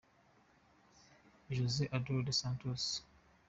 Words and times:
Jose 1.47 1.85
Eduardo 1.93 2.23
dos 2.23 2.37
Santos 2.37 3.03
–$. 3.13 3.13